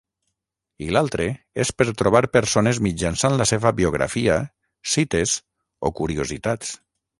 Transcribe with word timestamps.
I 0.85 0.85
l’altre 0.95 1.27
és 1.63 1.71
per 1.81 1.87
trobar 2.01 2.21
persones 2.37 2.79
mitjançant 2.87 3.37
la 3.43 3.47
seva 3.51 3.73
biografia, 3.81 4.41
cites 4.97 5.37
o 5.91 5.95
curiositats. 6.03 6.77